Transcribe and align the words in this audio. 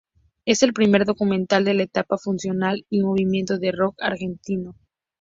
Es 0.45 0.63
el 0.63 0.73
primer 0.73 1.05
documental 1.05 1.63
de 1.63 1.75
la 1.75 1.83
etapa 1.83 2.17
fundacional 2.17 2.87
del 2.89 3.03
movimiento 3.03 3.59
de 3.59 3.71
rock 3.71 3.97
argentino. 4.01 4.73